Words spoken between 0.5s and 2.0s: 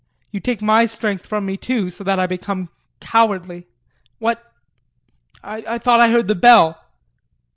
my strength from me, too,